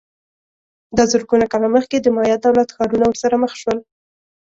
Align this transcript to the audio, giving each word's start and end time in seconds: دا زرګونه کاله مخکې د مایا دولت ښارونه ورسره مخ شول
دا 0.97 1.03
زرګونه 1.11 1.45
کاله 1.51 1.67
مخکې 1.75 1.97
د 1.99 2.07
مایا 2.15 2.37
دولت 2.45 2.69
ښارونه 2.75 3.05
ورسره 3.07 3.35
مخ 3.43 3.53
شول 3.61 3.77